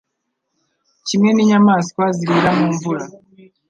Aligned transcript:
Kimwe 1.07 1.29
n'inyamaswa 1.33 2.03
zirira 2.17 2.51
mu 2.57 2.67
mvura 2.73 3.05